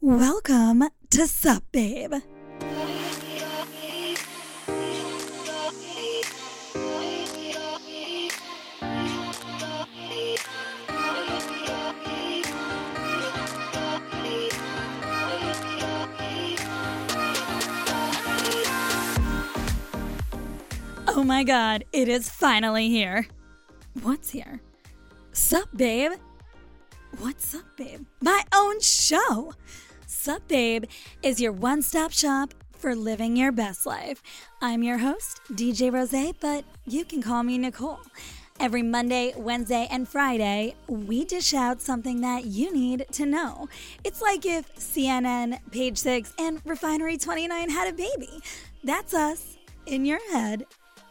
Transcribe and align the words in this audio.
Welcome 0.00 0.84
to 1.10 1.26
Sup 1.26 1.64
Babe. 1.72 2.14
Oh 21.08 21.24
my 21.24 21.42
god, 21.42 21.84
it 21.92 22.08
is 22.08 22.30
finally 22.30 22.88
here. 22.88 23.26
What's 24.02 24.30
here? 24.30 24.60
Sup, 25.32 25.68
babe? 25.74 26.12
What's 27.18 27.52
up, 27.54 27.64
babe? 27.76 28.06
My 28.20 28.44
own 28.54 28.80
show. 28.80 29.54
Sup, 30.10 30.48
babe 30.48 30.86
is 31.22 31.38
your 31.38 31.52
one 31.52 31.82
stop 31.82 32.12
shop 32.12 32.54
for 32.78 32.96
living 32.96 33.36
your 33.36 33.52
best 33.52 33.84
life. 33.84 34.22
I'm 34.62 34.82
your 34.82 34.96
host, 34.96 35.42
DJ 35.52 35.92
Rose, 35.92 36.32
but 36.40 36.64
you 36.86 37.04
can 37.04 37.20
call 37.20 37.42
me 37.42 37.58
Nicole. 37.58 38.00
Every 38.58 38.82
Monday, 38.82 39.34
Wednesday, 39.36 39.86
and 39.90 40.08
Friday, 40.08 40.76
we 40.88 41.26
dish 41.26 41.52
out 41.52 41.82
something 41.82 42.22
that 42.22 42.46
you 42.46 42.72
need 42.72 43.04
to 43.12 43.26
know. 43.26 43.68
It's 44.02 44.22
like 44.22 44.46
if 44.46 44.74
CNN, 44.76 45.60
Page 45.72 45.98
Six, 45.98 46.32
and 46.38 46.62
Refinery 46.64 47.18
29 47.18 47.68
had 47.68 47.88
a 47.88 47.92
baby. 47.92 48.40
That's 48.82 49.12
us 49.12 49.58
in 49.84 50.06
your 50.06 50.20
head 50.32 50.64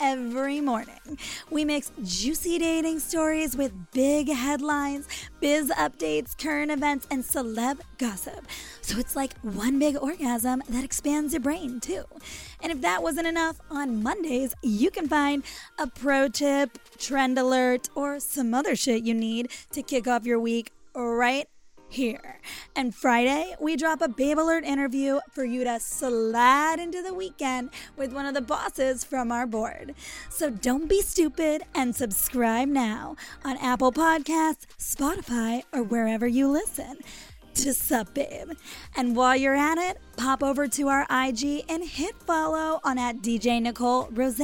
every 0.00 0.60
morning. 0.60 1.18
We 1.50 1.64
mix 1.64 1.92
juicy 2.02 2.58
dating 2.58 3.00
stories 3.00 3.56
with 3.56 3.72
big 3.92 4.28
headlines, 4.28 5.06
biz 5.40 5.70
updates, 5.70 6.36
current 6.36 6.70
events, 6.70 7.06
and 7.10 7.22
celeb 7.22 7.80
gossip. 7.98 8.46
So 8.80 8.98
it's 8.98 9.14
like 9.14 9.38
one 9.42 9.78
big 9.78 9.96
orgasm 9.96 10.62
that 10.70 10.82
expands 10.84 11.34
your 11.34 11.40
brain, 11.40 11.80
too. 11.80 12.04
And 12.62 12.72
if 12.72 12.80
that 12.80 13.02
wasn't 13.02 13.26
enough, 13.26 13.60
on 13.70 14.02
Mondays, 14.02 14.54
you 14.62 14.90
can 14.90 15.06
find 15.06 15.44
a 15.78 15.86
pro 15.86 16.28
tip, 16.28 16.78
trend 16.98 17.38
alert, 17.38 17.88
or 17.94 18.18
some 18.18 18.54
other 18.54 18.74
shit 18.74 19.04
you 19.04 19.14
need 19.14 19.50
to 19.72 19.82
kick 19.82 20.08
off 20.08 20.24
your 20.24 20.40
week 20.40 20.72
right 20.94 21.46
here. 21.90 22.40
And 22.74 22.94
Friday, 22.94 23.54
we 23.60 23.76
drop 23.76 24.00
a 24.00 24.08
Babe 24.08 24.38
Alert 24.38 24.64
interview 24.64 25.20
for 25.32 25.44
you 25.44 25.64
to 25.64 25.78
slide 25.80 26.78
into 26.78 27.02
the 27.02 27.12
weekend 27.12 27.70
with 27.96 28.12
one 28.12 28.26
of 28.26 28.34
the 28.34 28.40
bosses 28.40 29.04
from 29.04 29.30
our 29.30 29.46
board. 29.46 29.94
So 30.30 30.50
don't 30.50 30.88
be 30.88 31.02
stupid 31.02 31.62
and 31.74 31.94
subscribe 31.94 32.68
now 32.68 33.16
on 33.44 33.56
Apple 33.58 33.92
Podcasts, 33.92 34.66
Spotify, 34.78 35.62
or 35.72 35.82
wherever 35.82 36.26
you 36.26 36.48
listen 36.48 36.98
to 37.54 37.74
Sup 37.74 38.14
Babe. 38.14 38.52
And 38.96 39.16
while 39.16 39.36
you're 39.36 39.56
at 39.56 39.76
it, 39.76 39.98
pop 40.16 40.42
over 40.42 40.68
to 40.68 40.88
our 40.88 41.02
IG 41.10 41.64
and 41.68 41.84
hit 41.84 42.14
follow 42.22 42.80
on 42.84 42.98
at 42.98 43.16
DJ 43.16 43.60
Nicole 43.60 44.08
Rose 44.12 44.40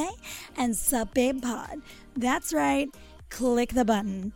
and 0.57 0.77
Sup 0.77 1.15
Babe 1.15 1.41
Pod. 1.41 1.81
That's 2.17 2.53
right, 2.53 2.89
click 3.31 3.71
the 3.71 3.85
button. 3.85 4.33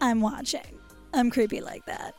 I'm 0.00 0.20
watching. 0.20 0.80
I'm 1.12 1.30
creepy 1.30 1.60
like 1.60 1.84
that. 1.86 2.14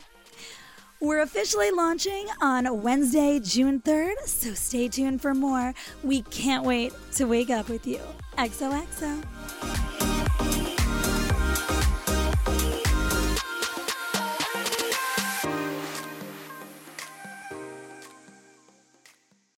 We're 1.02 1.22
officially 1.22 1.70
launching 1.72 2.28
on 2.42 2.82
Wednesday, 2.82 3.40
June 3.40 3.82
3rd, 3.82 4.20
so 4.26 4.54
stay 4.54 4.88
tuned 4.88 5.22
for 5.22 5.34
more. 5.34 5.74
We 6.02 6.22
can't 6.22 6.64
wait 6.64 6.94
to 7.16 7.26
wake 7.26 7.50
up 7.50 7.68
with 7.68 7.86
you. 7.86 8.00
XOXO. 8.38 9.22